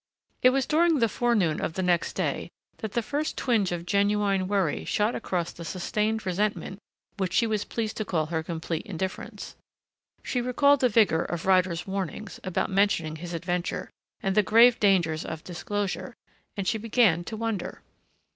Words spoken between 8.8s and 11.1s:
indifference. She recalled the